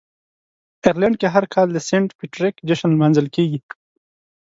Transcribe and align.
آیرلنډ 0.85 1.15
کې 1.21 1.27
هر 1.35 1.45
کال 1.53 1.67
د 1.71 1.77
"سینټ 1.87 2.09
پیټریک" 2.19 2.55
جشن 2.67 2.89
لمانځل 2.95 3.27
کیږي. 3.35 3.59